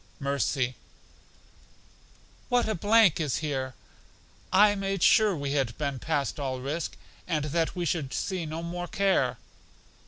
[0.19, 0.73] Mercy:
[2.49, 3.75] What a blank is here!
[4.51, 8.63] I made sure we had been past all risk, and that we should see no
[8.63, 9.37] more care.